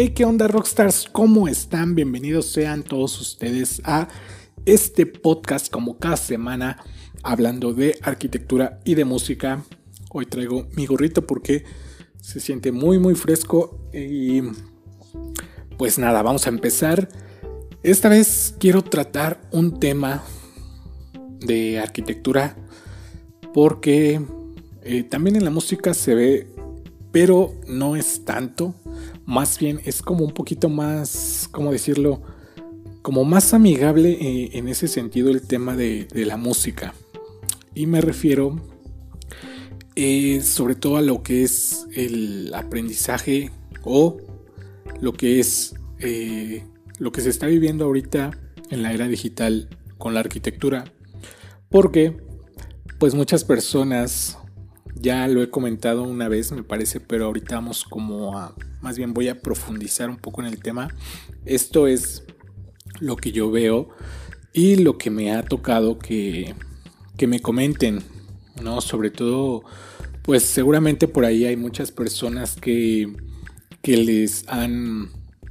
[0.00, 1.08] Hey, ¿qué onda Rockstars?
[1.10, 1.96] ¿Cómo están?
[1.96, 4.06] Bienvenidos sean todos ustedes a
[4.64, 6.84] este podcast como cada semana
[7.24, 9.64] hablando de arquitectura y de música.
[10.12, 11.64] Hoy traigo mi gorrito porque
[12.22, 14.42] se siente muy muy fresco y
[15.76, 17.08] pues nada, vamos a empezar.
[17.82, 20.22] Esta vez quiero tratar un tema
[21.40, 22.56] de arquitectura
[23.52, 24.20] porque
[24.82, 26.54] eh, también en la música se ve,
[27.10, 28.76] pero no es tanto
[29.28, 32.22] más bien es como un poquito más, ¿cómo decirlo?
[33.02, 36.94] Como más amigable eh, en ese sentido el tema de, la música.
[37.74, 38.58] Y me refiero
[39.96, 43.50] eh, sobre todo a lo que es el aprendizaje
[43.84, 44.16] o
[44.98, 46.64] lo que es eh,
[46.98, 48.30] lo que se está viviendo ahorita
[48.70, 49.68] en la era digital
[49.98, 50.84] con la arquitectura.
[51.68, 52.16] Porque
[52.98, 54.37] pues muchas personas
[55.00, 59.14] ya lo he comentado una vez, me parece, pero ahorita vamos como a, más bien
[59.14, 60.88] voy a profundizar un poco en el tema.
[61.44, 62.24] Esto es
[63.00, 63.88] lo que yo veo
[64.52, 66.54] y lo que me ha tocado que,
[67.16, 68.02] que me comenten,
[68.62, 68.80] ¿no?
[68.80, 69.62] Sobre todo,
[70.22, 73.12] pues seguramente por ahí hay muchas personas que,
[73.82, 75.10] que les han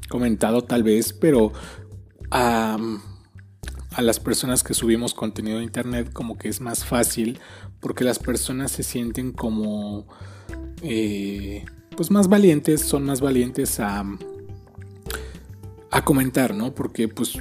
[0.09, 1.53] comentado tal vez, pero
[2.31, 2.77] a,
[3.91, 7.39] a las personas que subimos contenido de internet como que es más fácil
[7.79, 10.07] porque las personas se sienten como
[10.81, 14.03] eh, pues más valientes, son más valientes a,
[15.91, 16.73] a comentar, ¿no?
[16.73, 17.33] Porque pues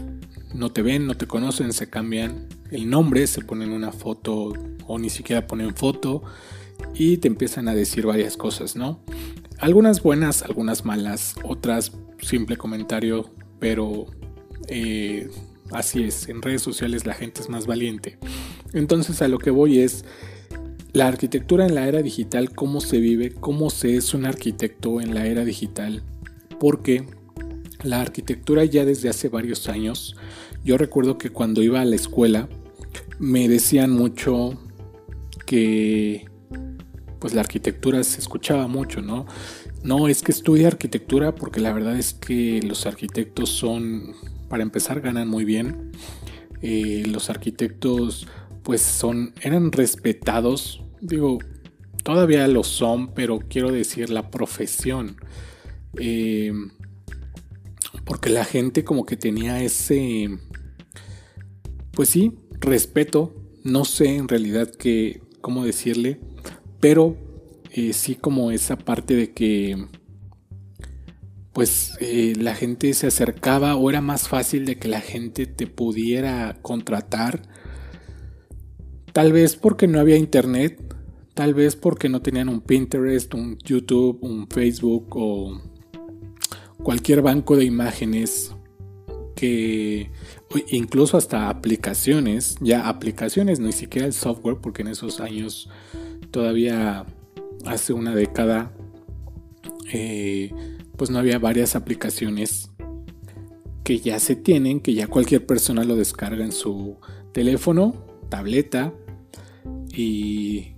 [0.55, 4.53] no te ven, no te conocen, se cambian el nombre, se ponen una foto
[4.87, 6.23] o ni siquiera ponen foto
[6.95, 9.01] y te empiezan a decir varias cosas, ¿no?
[9.59, 14.07] Algunas buenas, algunas malas, otras simple comentario, pero
[14.69, 15.31] eh,
[15.71, 18.19] así es, en redes sociales la gente es más valiente.
[18.77, 20.05] Entonces a lo que voy es
[20.93, 25.15] la arquitectura en la era digital, cómo se vive, cómo se es un arquitecto en
[25.15, 26.03] la era digital.
[26.61, 27.07] Porque
[27.83, 30.15] la arquitectura ya desde hace varios años,
[30.63, 32.49] yo recuerdo que cuando iba a la escuela
[33.19, 34.59] me decían mucho
[35.47, 36.29] que
[37.19, 39.27] pues la arquitectura se escuchaba mucho, ¿no?
[39.83, 44.15] No, es que estudia arquitectura porque la verdad es que los arquitectos son,
[44.51, 45.93] para empezar, ganan muy bien.
[46.61, 48.27] Eh, los arquitectos
[48.67, 51.39] pues son, eran respetados, digo,
[52.03, 55.19] todavía lo son, pero quiero decir la profesión.
[56.01, 56.53] Eh,
[58.05, 60.41] porque la gente como que tenía ese,
[61.93, 66.19] pues sí, respeto, no sé en realidad qué, cómo decirle,
[66.81, 67.17] pero
[67.71, 69.87] eh, sí como esa parte de que
[71.53, 75.69] pues eh, la gente se acercaba o era más fácil de que la gente te
[75.69, 77.55] pudiera contratar
[79.17, 80.79] Tal vez porque no había internet,
[81.33, 85.59] tal vez porque no tenían un Pinterest, un YouTube, un Facebook o
[86.83, 88.55] cualquier banco de imágenes
[89.35, 90.11] que
[90.69, 95.71] incluso hasta aplicaciones, ya aplicaciones, ni siquiera el software, porque en esos años
[96.31, 97.07] todavía
[97.65, 98.75] hace una década,
[99.95, 100.53] eh,
[100.99, 102.71] pues no había varias aplicaciones
[103.83, 106.99] que ya se tienen, que ya cualquier persona lo descarga en su
[107.33, 108.93] teléfono, tableta
[109.97, 110.75] y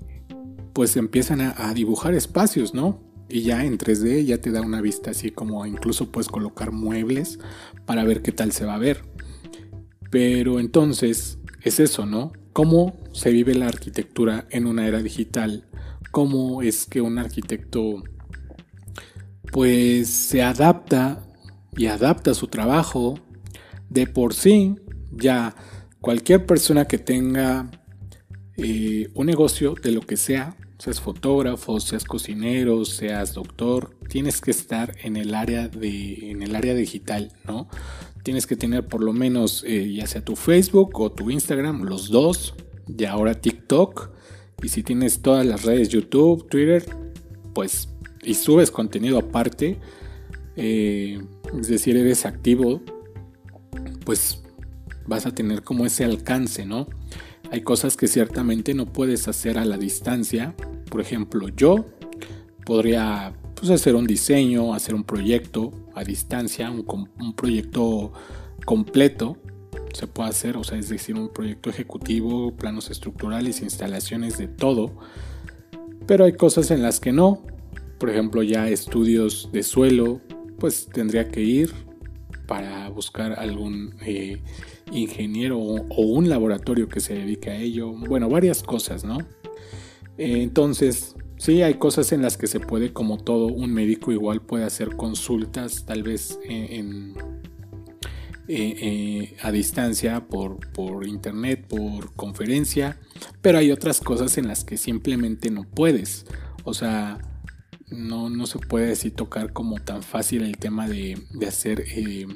[0.72, 3.02] pues empiezan a, dibujar espacios, ¿no?
[3.28, 7.40] Y ya en 3D ya te da una vista así como incluso puedes colocar muebles
[7.84, 9.02] para ver qué tal se va a ver.
[10.10, 12.32] Pero entonces es eso, ¿no?
[12.52, 15.66] ¿Cómo se vive la arquitectura en una era digital?
[16.12, 18.04] ¿Cómo es que un arquitecto
[19.50, 21.26] pues se adapta
[21.76, 23.18] y adapta su trabajo
[23.90, 24.76] de por sí?
[25.10, 25.56] Ya
[26.00, 27.68] cualquier persona que tenga
[28.58, 34.50] eh, un negocio de lo que sea, seas fotógrafo, seas cocinero, seas doctor, tienes que
[34.50, 37.68] estar en el área de, en el área digital, ¿no?
[38.24, 42.10] Tienes que tener por lo menos eh, ya sea tu Facebook o tu Instagram, los
[42.10, 42.54] dos,
[42.88, 44.10] y ahora TikTok,
[44.60, 46.84] y si tienes todas las redes YouTube, Twitter,
[47.54, 47.88] pues
[48.24, 49.78] y subes contenido aparte,
[50.56, 51.20] eh,
[51.58, 52.82] es decir, eres activo,
[54.04, 54.42] pues
[55.06, 56.88] vas a tener como ese alcance, ¿no?
[57.50, 60.54] Hay cosas que ciertamente no puedes hacer a la distancia.
[60.90, 61.86] Por ejemplo, yo
[62.64, 66.84] podría pues, hacer un diseño, hacer un proyecto a distancia, un,
[67.18, 68.12] un proyecto
[68.64, 69.38] completo
[69.92, 74.92] se puede hacer, o sea, es decir, un proyecto ejecutivo, planos estructurales, instalaciones de todo.
[76.06, 77.42] Pero hay cosas en las que no.
[77.98, 80.20] Por ejemplo, ya estudios de suelo,
[80.58, 81.72] pues tendría que ir
[82.48, 84.42] para buscar algún eh,
[84.90, 87.92] ingeniero o, un laboratorio que se dedique a ello.
[87.92, 89.18] Bueno, varias cosas, ¿no?
[90.16, 94.42] Eh, entonces, Sí, hay cosas en las que se puede, como todo, un médico igual
[94.42, 97.14] puede hacer consultas, tal vez en,
[98.48, 102.98] eh, eh, a distancia, por, por internet, por conferencia,
[103.40, 106.26] pero hay otras cosas en las que simplemente no puedes.
[106.64, 107.18] O sea,
[107.90, 112.26] no, no se puede así tocar como tan fácil el tema de, de hacer eh,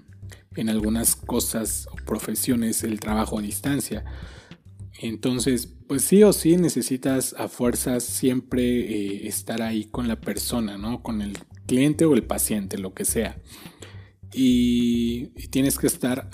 [0.57, 4.05] en algunas cosas o profesiones el trabajo a distancia.
[5.01, 10.79] Entonces, pues sí o sí necesitas a fuerzas siempre eh, estar ahí con la persona,
[10.79, 11.03] ¿no?
[11.03, 13.41] Con el cliente o el paciente, lo que sea.
[14.33, 16.31] Y, tienes que estar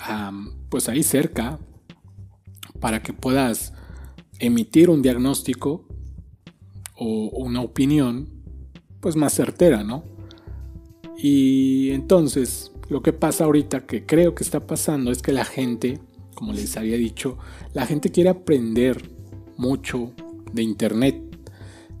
[0.69, 1.59] pues ahí cerca
[2.79, 3.73] para que puedas
[4.39, 5.85] emitir un diagnóstico
[6.95, 8.38] o una opinión
[8.99, 10.03] pues más certera, ¿no?
[11.17, 15.99] Y entonces lo que pasa ahorita que creo que está pasando es que la gente,
[16.35, 17.37] como les había dicho,
[17.73, 19.09] la gente quiere aprender
[19.57, 20.11] mucho
[20.53, 21.21] de internet.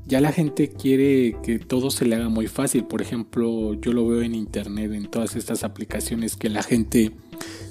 [0.07, 2.85] Ya la gente quiere que todo se le haga muy fácil.
[2.85, 7.11] Por ejemplo, yo lo veo en internet, en todas estas aplicaciones que la gente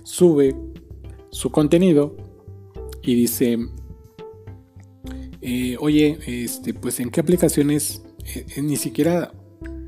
[0.05, 0.55] sube
[1.31, 2.17] su contenido
[3.03, 3.59] y dice,
[5.41, 8.03] eh, oye, este, pues en qué aplicaciones
[8.63, 9.33] ni siquiera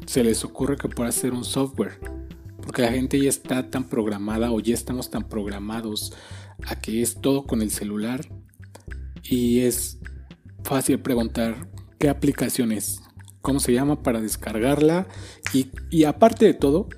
[0.06, 2.00] se les ocurre que pueda hacer un software.
[2.62, 6.12] Porque la gente ya está tan programada o ya estamos tan programados
[6.66, 8.20] a que es todo con el celular.
[9.22, 9.98] Y es
[10.64, 13.00] fácil preguntar qué aplicación es,
[13.40, 15.06] cómo se llama para descargarla.
[15.52, 16.88] Y, y aparte de todo,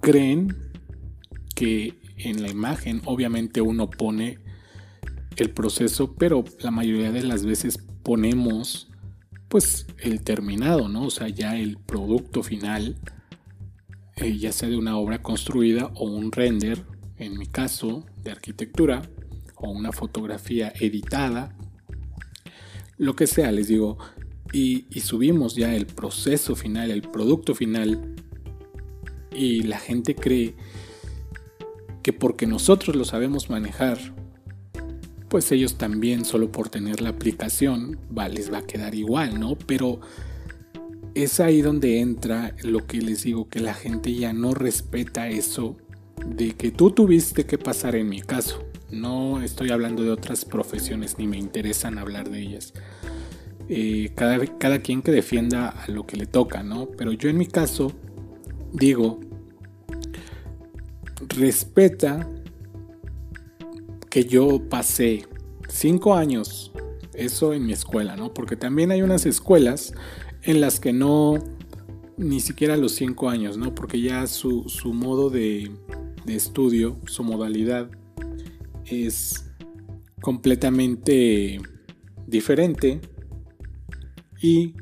[0.00, 0.56] creen
[1.54, 4.38] que en la imagen obviamente uno pone
[5.36, 8.90] el proceso, pero la mayoría de las veces ponemos
[9.48, 11.06] pues el terminado, ¿no?
[11.06, 12.96] O sea, ya el producto final,
[14.16, 16.84] eh, ya sea de una obra construida o un render,
[17.18, 19.02] en mi caso, de arquitectura,
[19.56, 21.56] o una fotografía editada,
[22.96, 23.98] lo que sea, les digo,
[24.52, 28.14] y, y subimos ya el proceso final, el producto final,
[29.34, 30.54] y la gente cree
[32.02, 33.98] que porque nosotros lo sabemos manejar,
[35.34, 39.56] pues ellos también solo por tener la aplicación va, les va a quedar igual, ¿no?
[39.56, 39.98] Pero
[41.16, 45.76] es ahí donde entra lo que les digo, que la gente ya no respeta eso
[46.24, 48.64] de que tú tuviste que pasar en mi caso.
[48.92, 52.72] No estoy hablando de otras profesiones ni me interesan hablar de ellas.
[53.68, 56.86] Eh, cada, cada quien que defienda a lo que le toca, ¿no?
[56.96, 57.90] Pero yo en mi caso
[58.72, 59.18] digo,
[61.26, 62.24] respeta
[64.14, 65.26] que yo pasé
[65.68, 66.70] cinco años,
[67.14, 68.32] eso en mi escuela, ¿no?
[68.32, 69.92] Porque también hay unas escuelas
[70.44, 71.42] en las que no,
[72.16, 73.74] ni siquiera los cinco años, ¿no?
[73.74, 75.68] Porque ya su, modo de,
[76.26, 77.90] de estudio, su modalidad
[78.84, 79.50] es
[80.20, 81.60] completamente
[82.28, 83.00] diferente
[84.40, 84.74] y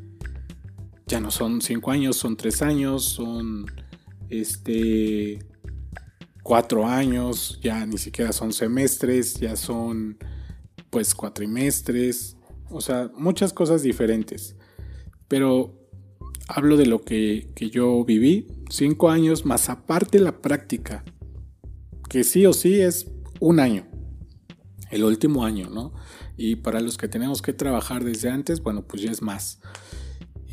[1.07, 3.65] ya no son cinco años, son tres años, son
[4.29, 5.39] este
[6.43, 10.19] cuatro años, ya ni siquiera son semestres, ya son
[10.91, 12.37] pues cuatrimestres,
[12.69, 14.57] o sea, muchas cosas diferentes.
[15.29, 15.79] Pero
[16.49, 21.05] hablo de lo que, que yo viví, cinco años más aparte la práctica,
[22.09, 23.11] que sí o sí es
[23.41, 23.87] un año,
[24.91, 25.95] el último año, ¿no?
[26.37, 29.61] Y para los que tenemos que trabajar desde antes, bueno, pues ya es más.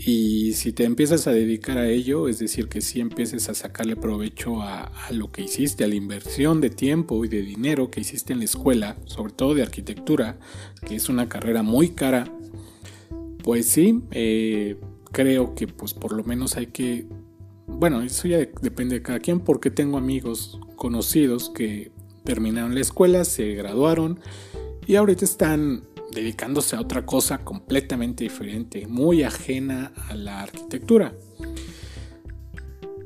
[0.01, 3.97] Y si te empiezas a dedicar a ello, es decir, que si empieces a sacarle
[3.97, 8.31] provecho a, lo que hiciste, a la inversión de tiempo y de dinero que hiciste
[8.31, 10.39] en la escuela, sobre todo de arquitectura,
[10.87, 12.31] que es una carrera muy cara,
[13.43, 14.77] pues sí, eh,
[15.11, 17.05] creo que pues por lo menos hay que,
[17.67, 21.91] bueno, eso ya depende de cada quien, porque tengo amigos conocidos que
[22.23, 24.21] terminaron la escuela, se graduaron
[24.87, 25.83] y ahorita están
[26.19, 31.13] dedicándose a otra cosa completamente diferente, muy ajena a la arquitectura.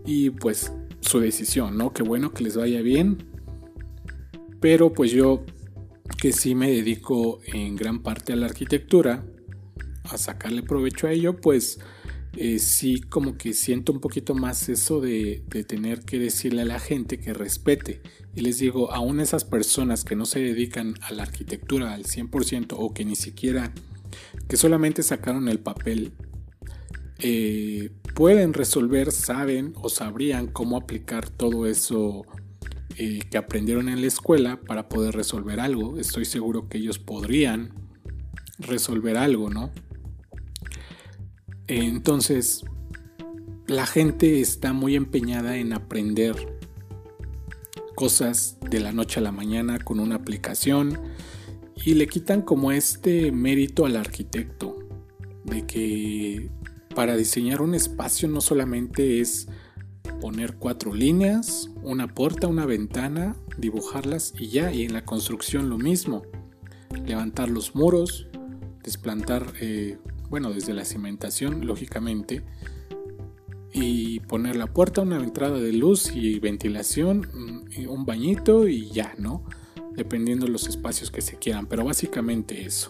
[0.06, 1.94] Y pues su decisión, ¿no?
[1.94, 3.26] Qué bueno que les vaya bien.
[4.60, 5.44] Pero pues yo
[6.20, 9.26] que sí me dedico en gran parte a la arquitectura,
[10.06, 11.80] a sacarle provecho a ello, pues
[12.36, 16.80] eh, sí como que siento un poquito más eso de, tener que decirle a la
[16.80, 18.02] gente que respete.
[18.36, 22.76] Y les digo, aún esas personas que no se dedican a la arquitectura al 100%
[22.78, 23.72] o que ni siquiera,
[24.48, 26.14] que solamente sacaron el papel,
[27.20, 32.26] eh, pueden resolver, saben o sabrían cómo aplicar todo eso
[32.98, 36.00] eh, que aprendieron en la escuela para poder resolver algo.
[36.00, 37.74] Estoy seguro que ellos podrían
[38.58, 39.72] resolver algo, ¿no?
[41.68, 42.66] Entonces,
[43.68, 46.36] la gente está muy empeñada en aprender
[47.96, 51.00] cosas de la noche a la mañana con una aplicación
[51.86, 54.78] y le quitan como este mérito al arquitecto
[55.44, 56.50] de que
[56.96, 59.48] para diseñar un espacio no solamente es
[60.22, 65.78] poner cuatro líneas, una puerta, una ventana, dibujarlas y ya, y en la construcción lo
[65.78, 66.24] mismo.
[67.06, 68.28] Levantar los muros,
[68.84, 69.98] desplantar, eh,
[70.34, 72.42] bueno, desde la cimentación, lógicamente,
[73.72, 79.14] y poner la puerta, una entrada de luz y ventilación, mm, un bañito y ya,
[79.20, 79.44] ¿no?
[79.96, 82.90] Dependiendo de los espacios que se quieran, pero básicamente eso.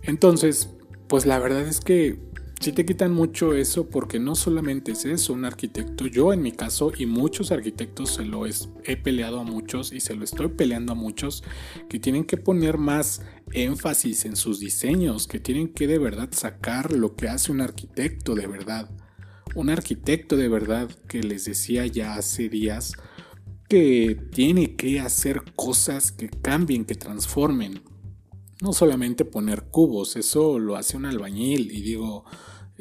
[0.00, 0.70] Entonces,
[1.06, 2.18] pues la verdad es que
[2.62, 6.52] si te quitan mucho eso porque no solamente es eso, un arquitecto, yo en mi
[6.52, 10.92] caso y muchos arquitectos se lo he peleado a muchos y se lo estoy peleando
[10.92, 11.42] a muchos
[11.88, 16.92] que tienen que poner más énfasis en sus diseños, que tienen que de verdad sacar
[16.92, 18.90] lo que hace un arquitecto de verdad
[19.54, 22.94] un arquitecto de verdad que les decía ya hace días
[23.68, 27.82] que tiene que hacer cosas que cambien, que transformen.
[28.60, 32.24] No solamente poner cubos, eso lo hace un albañil y digo,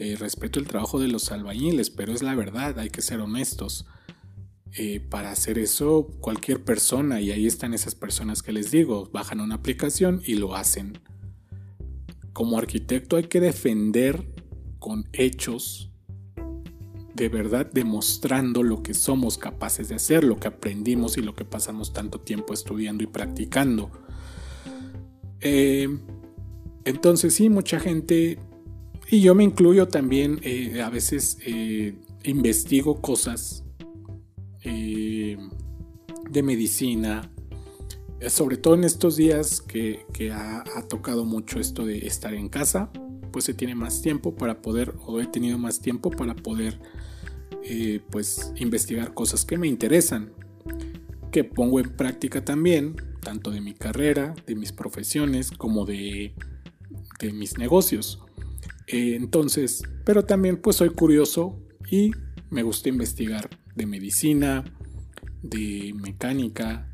[0.01, 3.85] eh, respeto el trabajo de los albañiles, pero es la verdad, hay que ser honestos.
[4.73, 9.41] Eh, para hacer eso cualquier persona, y ahí están esas personas que les digo, bajan
[9.41, 10.97] una aplicación y lo hacen.
[12.33, 14.25] Como arquitecto hay que defender
[14.79, 15.91] con hechos
[17.13, 21.45] de verdad demostrando lo que somos capaces de hacer, lo que aprendimos y lo que
[21.45, 23.91] pasamos tanto tiempo estudiando y practicando.
[25.41, 25.87] Eh,
[26.85, 28.39] entonces sí, mucha gente,
[29.11, 33.63] y yo me incluyo también, eh, a veces eh, investigo cosas
[34.63, 37.29] de medicina,
[38.29, 42.91] sobre todo en estos días que, ha, ha tocado mucho esto de estar en casa,
[43.31, 46.79] pues se tiene más tiempo para poder, o he tenido más tiempo para poder,
[47.63, 50.31] eh, pues investigar cosas que me interesan,
[51.31, 56.33] que pongo en práctica también, tanto de mi carrera, de mis profesiones, como de,
[57.19, 58.21] de mis negocios.
[58.91, 61.57] Eh, entonces, pero también pues soy curioso
[61.89, 62.11] y
[62.49, 64.65] me gusta investigar de medicina,
[65.41, 66.91] de mecánica,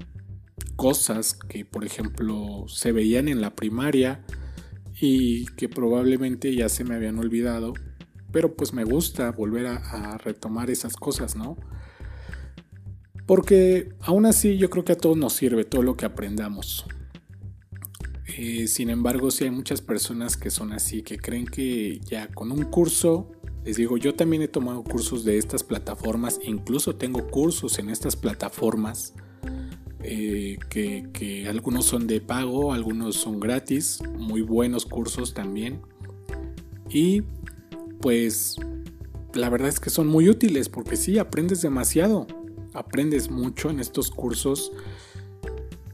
[0.76, 4.24] cosas que por ejemplo se veían en la primaria
[5.02, 7.74] y que probablemente ya se me habían olvidado,
[8.32, 11.58] pero pues me gusta volver a, retomar esas cosas, ¿no?
[13.26, 16.86] Porque aún así yo creo que a todos nos sirve todo lo que aprendamos.
[18.40, 22.52] Eh, sin embargo, sí hay muchas personas que son así, que creen que ya con
[22.52, 23.32] un curso,
[23.66, 28.16] les digo, yo también he tomado cursos de estas plataformas, incluso tengo cursos en estas
[28.16, 29.16] plataformas
[30.04, 35.82] eh, que, algunos son de pago, algunos son gratis, muy buenos cursos también.
[36.92, 37.24] Y
[38.02, 38.58] pues
[39.34, 42.28] la verdad es que son muy útiles porque sí, aprendes demasiado,
[42.76, 44.72] aprendes mucho en estos cursos,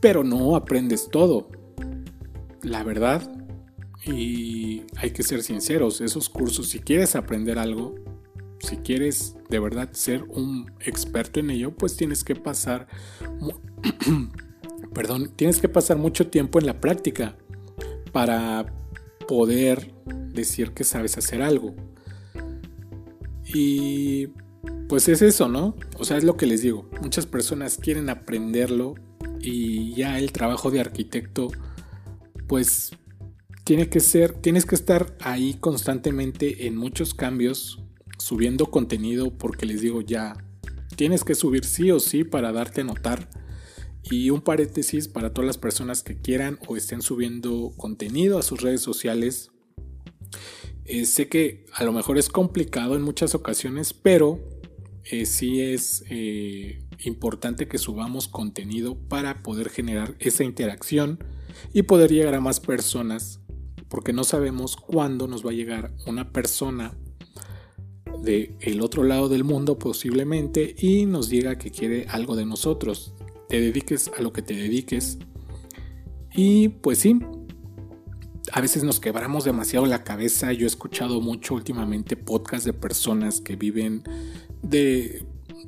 [0.02, 1.63] pero no aprendes todo.
[2.64, 3.30] La verdad,
[4.06, 7.96] y hay que ser sinceros, esos cursos, si quieres aprender algo,
[8.60, 12.88] si quieres de verdad ser un experto en ello, pues tienes que pasar
[14.94, 17.36] perdón, tienes que pasar mucho tiempo en la práctica
[18.12, 18.66] para
[19.28, 19.94] poder
[20.34, 21.76] decir que sabes hacer algo.
[23.46, 24.28] Y
[24.88, 25.76] pues es eso, ¿no?
[25.98, 26.90] O sea, es lo que les digo.
[27.02, 28.96] Muchas personas quieren aprenderlo
[29.40, 31.50] y ya el trabajo de arquitecto,
[32.48, 32.92] pues
[33.64, 37.82] tiene que ser, tienes que estar ahí constantemente en muchos cambios,
[38.20, 40.36] subiendo contenido, porque les digo ya,
[40.96, 43.30] tienes que subir sí o sí para darte notar
[44.04, 48.62] y un paréntesis para todas las personas que quieran o estén subiendo contenido a sus
[48.62, 49.52] redes sociales.
[50.86, 54.40] Eh, sé que a lo mejor es complicado en muchas ocasiones, pero
[55.06, 61.20] eh, sí es eh, importante que subamos contenido para poder generar esa interacción
[61.74, 63.40] y poder llegar a más personas,
[63.90, 66.94] porque no sabemos cuándo nos va a llegar una persona
[68.22, 73.14] de el otro lado del mundo posiblemente y nos diga que quiere algo de nosotros
[73.54, 75.20] te dediques a lo que te dediques.
[76.34, 77.20] Y pues sí,
[78.52, 80.52] a veces nos quebramos demasiado la cabeza.
[80.54, 84.02] Yo he escuchado mucho últimamente podcasts de personas que viven
[84.64, 85.24] de...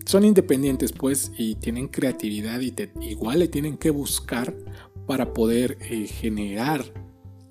[0.08, 4.56] Son independientes pues y tienen creatividad y igual le tienen que buscar
[5.05, 6.83] para poder eh, generar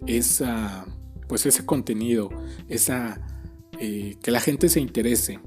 [0.06, 0.87] esa,
[1.28, 2.30] pues ese contenido,
[2.68, 3.20] esa,
[3.78, 5.40] eh, que la gente se interese.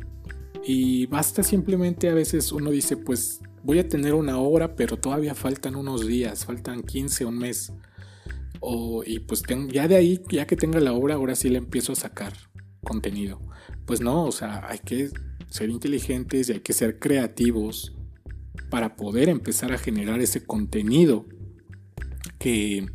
[0.64, 5.36] Y basta simplemente a veces uno dice pues voy a tener una obra, pero todavía
[5.36, 7.74] faltan unos días, faltan 15, un mes.
[8.60, 11.92] O, y pues ya de ahí, ya que tenga la obra, ahora sí le empiezo
[11.92, 12.34] a sacar
[12.84, 13.40] contenido.
[13.86, 15.10] Pues no, o sea, hay que
[15.50, 17.96] ser inteligentes y hay que ser creativos
[18.70, 21.26] para poder empezar a generar ese contenido
[22.40, 22.88] que,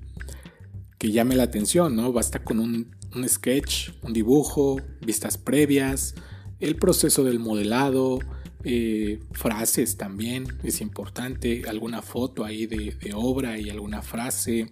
[0.98, 2.12] que llame la atención, ¿no?
[2.12, 6.14] Basta con un, un sketch, un dibujo, vistas previas,
[6.60, 8.20] el proceso del modelado,
[8.64, 14.70] eh, frases también es importante, alguna foto ahí de, obra y alguna frase.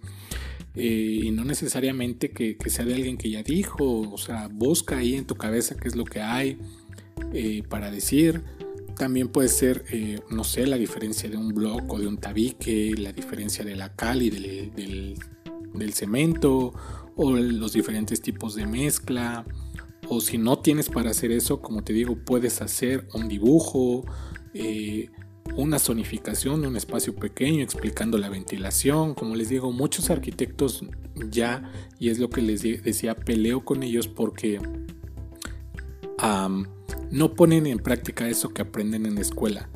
[0.75, 5.15] Eh, y no necesariamente que, sea de alguien que ya dijo, o sea, busca ahí
[5.15, 6.57] en tu cabeza qué es lo que hay
[7.33, 8.41] eh, para decir.
[8.95, 9.85] También puede ser,
[10.29, 13.95] no sé, la diferencia de un blog o de un tabique, la diferencia de la
[13.95, 15.17] cal y del,
[15.73, 16.73] del cemento,
[17.15, 19.45] o los diferentes tipos de mezcla,
[20.13, 24.03] o si no tienes para hacer eso, como te digo, puedes hacer un dibujo,
[24.53, 25.09] eh,
[25.55, 29.13] una zonificación de un espacio pequeño explicando la ventilación.
[29.13, 30.83] Como les digo, muchos arquitectos
[31.29, 34.59] ya, y es lo que les decía, peleo con ellos porque
[37.09, 39.69] no ponen en práctica eso que aprenden en la escuela.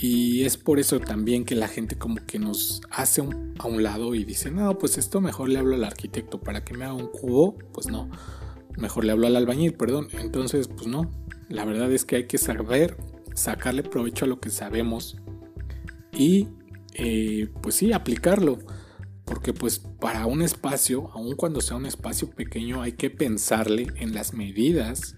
[0.00, 3.22] Y es por eso también que la gente como que nos hace
[3.58, 6.74] a un lado y dice, no, pues esto mejor le hablo al arquitecto para que
[6.74, 7.56] me haga un cubo.
[7.72, 8.10] Pues no,
[8.76, 10.08] mejor le hablo al albañil, perdón.
[10.12, 11.10] Entonces, pues no,
[11.48, 12.96] la verdad es que hay que saber
[13.34, 15.16] sacarle provecho a lo que sabemos
[16.12, 16.48] y
[16.94, 18.58] eh, pues sí, aplicarlo.
[19.24, 24.12] Porque pues para un espacio, aun cuando sea un espacio pequeño, hay que pensarle en
[24.14, 25.16] las medidas,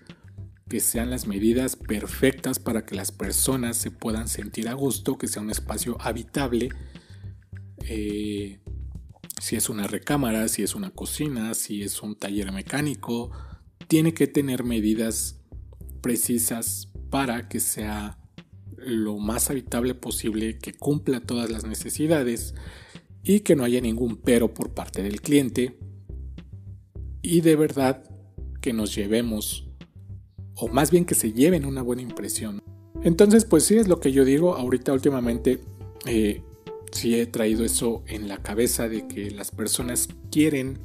[0.69, 5.29] que sean las medidas perfectas para que las personas se puedan sentir a gusto, que
[5.29, 6.71] sea un espacio habitable.
[7.81, 8.59] Eh,
[9.41, 13.31] si es una recámara, si es una cocina, si es un taller mecánico,
[13.87, 15.41] tiene que tener medidas
[16.01, 18.19] precisas para que sea
[18.77, 22.55] lo más habitable posible, que cumpla todas las necesidades
[23.23, 25.79] y que no haya ningún pero por parte del cliente
[27.23, 28.05] y de verdad
[28.61, 29.66] que nos llevemos
[30.57, 32.63] o más bien que se lleven una buena impresión.
[33.03, 35.61] Entonces pues sí es lo que yo digo, ahorita últimamente
[36.07, 36.43] eh,
[36.93, 40.81] sí he traído eso en la cabeza de que las personas quieren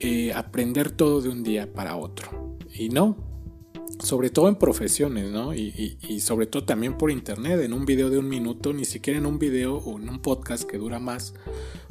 [0.00, 2.56] eh, aprender todo de un día para otro.
[2.74, 3.16] Y no,
[4.02, 5.54] sobre todo en profesiones, ¿no?
[5.54, 9.26] Y, sobre todo también por internet, en un video de un minuto, ni siquiera en
[9.26, 11.34] un video o en un podcast que dura más,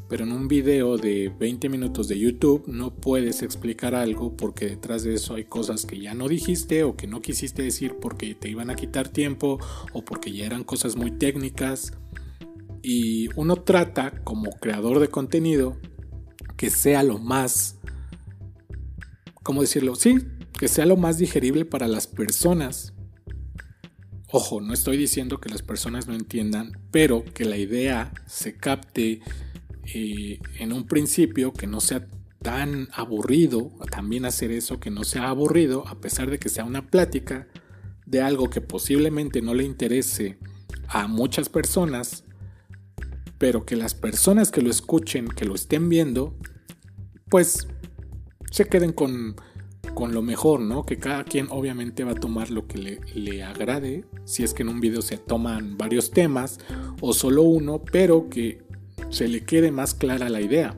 [0.10, 5.04] pero en un video de 20 minutos de YouTube no puedes explicar algo porque detrás
[5.04, 8.50] de eso hay cosas que ya no dijiste o que no quisiste decir porque te
[8.50, 9.60] iban a quitar tiempo
[9.94, 11.94] o porque ya eran cosas muy técnicas.
[12.82, 15.78] Y uno trata como creador de contenido
[16.58, 17.80] que sea lo más
[19.50, 19.96] ¿cómo decirlo?
[19.96, 20.16] Sí,
[20.60, 22.94] que sea lo más digerible para las personas.
[24.32, 29.22] Ojo, no estoy diciendo que las personas no entiendan, pero que la idea se capte
[29.94, 32.08] eh, en un principio, que no sea
[32.42, 36.88] tan aburrido, también hacer eso, que no sea aburrido, a pesar de que sea una
[36.88, 37.48] plática
[38.06, 40.40] de algo que posiblemente no le interese
[40.88, 42.24] a muchas personas,
[43.38, 46.36] pero que las personas que lo escuchen, que lo estén viendo,
[47.30, 47.68] pues
[48.52, 49.36] se queden con,
[50.12, 50.86] lo mejor, ¿no?
[50.86, 54.64] Que cada quien obviamente va a tomar lo que le, le, agrade, si es que
[54.64, 56.58] en un video se toman varios temas
[57.02, 58.69] o solo uno, pero que
[59.10, 60.78] se le quede más clara la idea.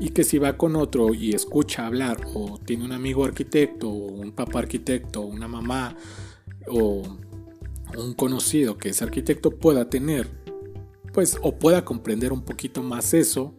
[0.00, 4.06] Y que si va con otro y escucha hablar o tiene un amigo arquitecto o
[4.12, 5.96] un papá arquitecto o una mamá
[6.66, 7.02] o
[7.96, 10.28] un conocido que es arquitecto pueda tener
[11.12, 13.54] pues o pueda comprender un poquito más eso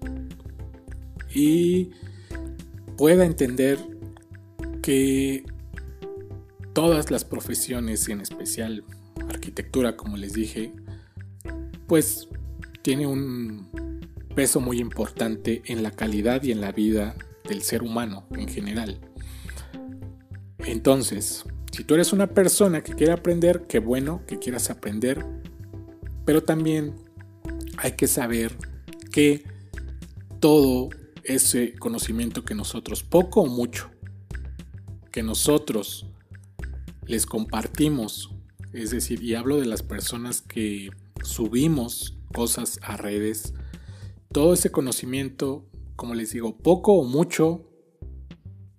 [1.34, 1.92] y
[2.98, 3.80] pueda entender
[4.82, 5.46] que
[6.74, 8.84] todas las profesiones, en especial
[9.30, 10.74] arquitectura, como les dije,
[11.88, 12.28] pues
[12.82, 13.68] tiene un
[14.34, 17.16] peso muy importante en la calidad y en la vida
[17.48, 19.00] del ser humano en general.
[20.60, 25.26] Entonces, si tú eres una persona que quiere aprender, qué bueno que quieras aprender,
[26.26, 26.96] pero también
[27.78, 28.56] hay que saber
[29.12, 29.44] que
[30.40, 30.90] todo
[31.24, 33.90] ese conocimiento que nosotros, poco o mucho,
[35.12, 36.08] que nosotros
[37.06, 38.32] les compartimos,
[38.72, 40.90] es decir, y hablo de las personas que
[41.24, 43.54] subimos cosas a redes,
[44.34, 45.66] todo ese conocimiento,
[45.96, 47.70] como les digo, poco o mucho,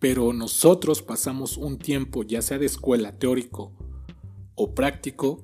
[0.00, 3.72] pero nosotros pasamos un tiempo, ya sea de escuela, teórico
[4.56, 5.42] o práctico,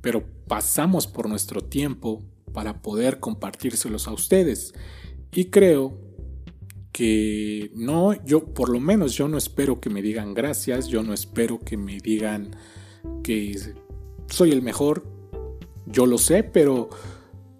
[0.00, 2.22] pero pasamos por nuestro tiempo
[2.54, 4.72] para poder compartírselos a ustedes.
[5.32, 5.98] Y creo
[6.92, 11.12] que no, yo por lo menos yo no espero que me digan gracias, yo no
[11.12, 12.56] espero que me digan
[13.22, 13.58] que
[14.28, 15.04] soy el mejor,
[15.86, 16.88] yo lo sé, pero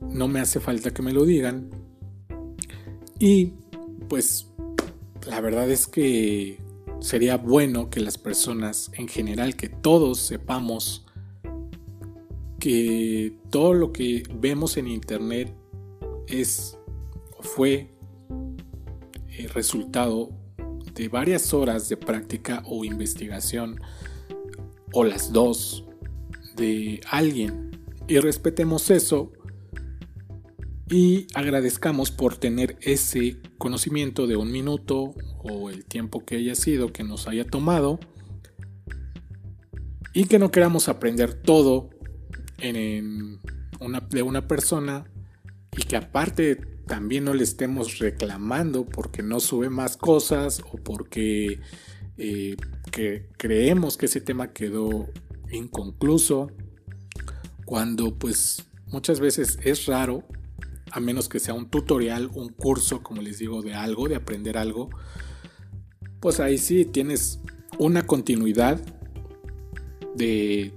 [0.00, 1.70] no me hace falta que me lo digan.
[3.18, 3.52] Y
[4.08, 4.48] pues
[5.26, 6.58] la verdad es que
[7.00, 11.04] sería bueno que las personas en general, que todos sepamos
[12.58, 15.54] que todo lo que vemos en internet
[16.26, 16.76] es
[17.40, 17.88] fue
[19.36, 20.30] el resultado
[20.94, 23.80] de varias horas de práctica o investigación
[24.92, 25.84] o las dos
[26.56, 29.30] de alguien y respetemos eso
[30.90, 36.92] y agradezcamos por tener ese conocimiento de un minuto o el tiempo que haya sido
[36.92, 38.00] que nos haya tomado
[40.14, 41.90] y que no queramos aprender todo
[42.58, 43.38] en
[43.80, 45.04] una, de una persona
[45.76, 51.60] y que aparte también no le estemos reclamando porque no sube más cosas o porque
[52.16, 52.56] eh,
[52.90, 55.06] que creemos que ese tema quedó
[55.50, 56.50] inconcluso
[57.66, 60.24] cuando pues muchas veces es raro
[60.92, 64.58] a menos que sea un tutorial, un curso, como les digo, de algo, de aprender
[64.58, 64.90] algo,
[66.20, 67.40] pues ahí sí tienes
[67.78, 68.80] una continuidad
[70.14, 70.72] de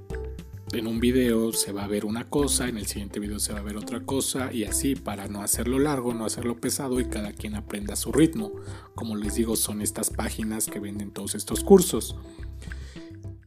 [0.74, 3.60] en un video se va a ver una cosa, en el siguiente video se va
[3.60, 7.34] a ver otra cosa y así para no hacerlo largo, no hacerlo pesado y cada
[7.34, 8.54] quien aprenda a su ritmo.
[8.96, 12.16] Como les digo, son estas páginas que venden todos estos cursos.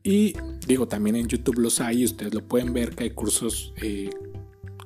[0.02, 0.34] Y
[0.66, 4.10] digo, también en YouTube los hay, ustedes lo pueden ver que hay cursos eh,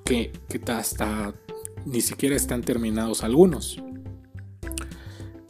[0.04, 1.34] que, que hasta
[1.88, 3.82] ni siquiera están terminados algunos.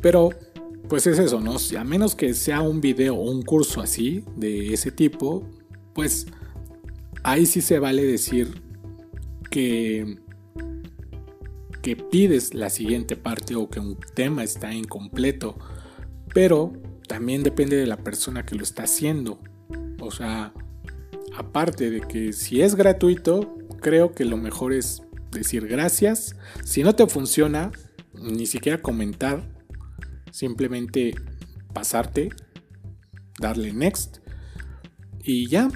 [0.00, 0.30] Pero,
[0.88, 1.56] pues es eso, ¿no?
[1.78, 5.44] a menos que sea un video o un curso así, de ese tipo,
[5.94, 6.26] pues
[7.24, 8.62] ahí sí se vale decir
[9.50, 10.18] que,
[11.82, 15.56] que pides la siguiente parte o que un tema está incompleto.
[16.32, 16.72] Pero
[17.08, 19.40] también depende de la persona que lo está haciendo.
[20.00, 20.52] O sea,
[21.36, 26.36] aparte de que si es gratuito, creo que lo mejor es decir gracias.
[26.64, 27.70] Si no te funciona,
[28.14, 29.42] ni siquiera comentar,
[30.30, 31.14] simplemente
[31.72, 32.30] pasarte,
[33.38, 34.18] darle next
[35.22, 35.68] y ya.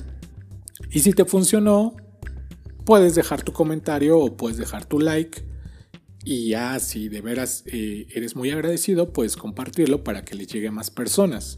[0.90, 1.96] Y si te funcionó,
[2.84, 5.44] puedes dejar tu comentario o puedes dejar tu like.
[6.24, 10.68] Y ya si de veras eh, eres muy agradecido, puedes compartirlo para que le llegue
[10.68, 11.56] a más personas.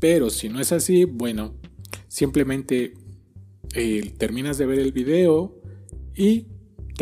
[0.00, 1.54] Pero si no es así, bueno,
[2.08, 2.94] simplemente
[3.74, 5.60] eh, terminas de ver el video
[6.14, 6.46] y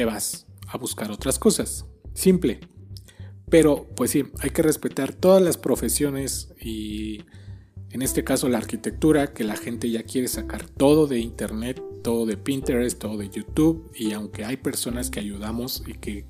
[0.00, 1.84] te vas a buscar otras cosas.
[2.14, 2.58] Simple.
[3.50, 7.20] Pero pues sí, hay que respetar todas las profesiones y
[7.90, 12.24] en este caso la arquitectura, que la gente ya quiere sacar todo de internet, todo
[12.24, 16.24] de Pinterest, todo de YouTube y aunque hay personas que ayudamos y que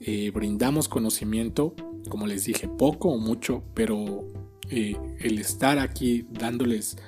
[0.00, 1.74] eh, brindamos conocimiento,
[2.10, 4.26] como les dije, poco o mucho, pero
[4.68, 6.98] eh, el estar aquí dándoles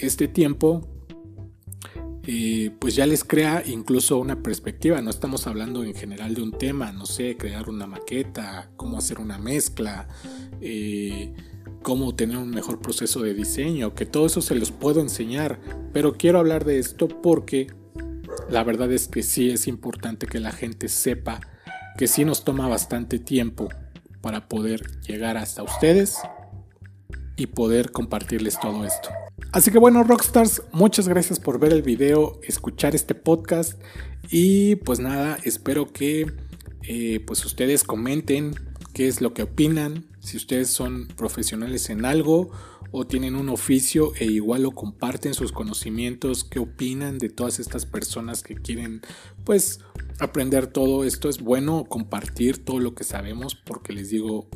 [0.00, 0.88] este tiempo
[2.78, 5.00] pues ya les crea incluso una perspectiva.
[5.00, 9.18] No estamos hablando en general de un tema, no sé, crear una maqueta, cómo hacer
[9.18, 10.08] una mezcla,
[10.60, 11.32] eh,
[11.82, 15.58] cómo tener un mejor proceso de diseño, que todo eso se los puedo enseñar.
[15.92, 17.72] Pero quiero hablar de esto porque
[18.48, 21.40] la verdad es que sí es importante que la gente sepa
[21.98, 23.68] que sí nos toma bastante tiempo
[24.20, 26.18] para poder llegar hasta ustedes
[27.36, 29.10] y poder compartirles todo esto.
[29.52, 33.80] Así que bueno, Rockstars, muchas gracias por ver el video, escuchar este podcast
[34.30, 36.26] y pues nada, espero que
[36.84, 38.54] eh, pues ustedes comenten
[38.92, 42.50] qué es lo que opinan, si ustedes son profesionales en algo
[42.90, 47.86] o tienen un oficio e igual lo comparten sus conocimientos, qué opinan de todas estas
[47.86, 49.00] personas que quieren
[49.44, 49.80] pues
[50.20, 51.28] aprender todo esto.
[51.28, 54.48] Es bueno compartir todo lo que sabemos porque les digo,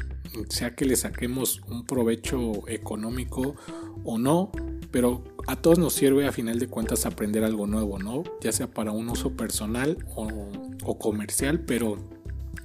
[0.49, 3.57] sea que le saquemos un provecho económico
[4.05, 4.53] o no,
[4.91, 8.25] pero a todos nos sirve a final de cuentas aprender algo nuevo, ¿no?
[8.41, 11.97] Ya sea para un uso personal o, comercial, pero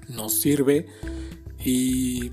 [0.07, 0.87] nos sirve
[1.63, 2.31] y...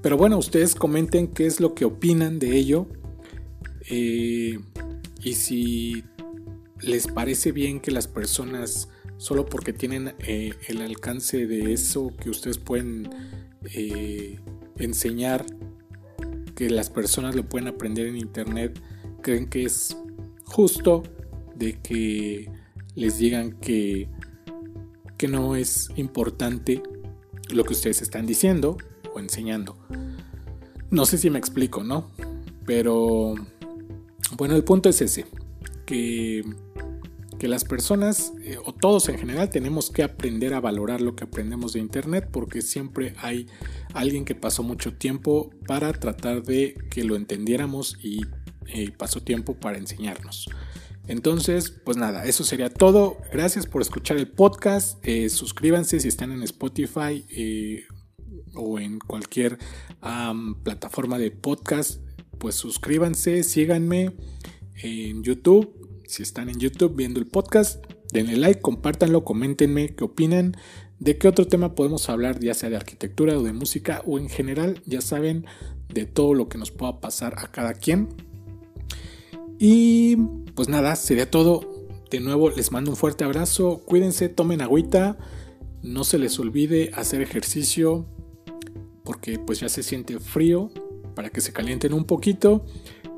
[0.00, 2.86] Pero bueno, ustedes comenten qué es lo que opinan de ello.
[3.90, 4.58] Eh,
[5.22, 6.04] y si
[6.80, 12.30] les parece bien que las personas, solo porque tienen eh, el alcance de eso que
[12.30, 13.10] ustedes pueden
[13.74, 14.38] eh,
[14.76, 15.44] enseñar,
[16.54, 18.80] que las personas lo pueden aprender en internet,
[19.22, 19.96] creen que es
[20.44, 21.02] justo
[21.56, 22.50] de que
[22.94, 24.08] les digan que,
[25.16, 26.82] que no es importante
[27.50, 28.78] lo que ustedes están diciendo
[29.14, 29.76] o enseñando.
[30.90, 32.10] No sé si me explico, ¿no?
[32.66, 33.34] Pero
[34.36, 35.26] bueno, el punto es ese,
[35.86, 36.44] que,
[37.38, 41.24] que las personas eh, o todos en general tenemos que aprender a valorar lo que
[41.24, 43.46] aprendemos de Internet porque siempre hay
[43.94, 48.20] alguien que pasó mucho tiempo para tratar de que lo entendiéramos y
[48.72, 50.48] y pasó tiempo para enseñarnos.
[51.08, 53.16] Entonces, pues nada, eso sería todo.
[53.32, 54.98] Gracias por escuchar el podcast.
[55.02, 57.84] Eh, suscríbanse si están en Spotify eh,
[58.54, 59.58] o en cualquier
[60.62, 62.02] plataforma de podcast.
[62.38, 64.16] Pues suscríbanse, síganme
[64.82, 65.74] en YouTube.
[66.06, 70.56] Si están en YouTube viendo el podcast, denle like, compártanlo, coméntenme qué opinan.
[70.98, 74.28] ¿De qué otro tema podemos hablar, ya sea de arquitectura o de música o en
[74.28, 74.82] general?
[74.84, 75.46] Ya saben,
[75.88, 78.08] de todo lo que nos pueda pasar a cada quien.
[79.58, 80.16] Y
[80.54, 81.88] pues nada, sería todo.
[82.10, 83.82] De nuevo les mando un fuerte abrazo.
[83.84, 85.18] Cuídense, tomen agüita.
[85.82, 88.06] No se les olvide hacer ejercicio
[89.04, 90.70] porque pues ya se siente frío
[91.14, 92.64] para que se calienten un poquito.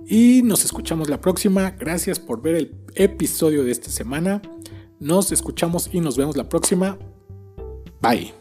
[0.07, 1.71] Y nos escuchamos la próxima.
[1.73, 4.43] Gracias por ver el episodio de esta semana.
[4.99, 6.99] Nos escuchamos y nos vemos la próxima.
[8.01, 8.40] Bye.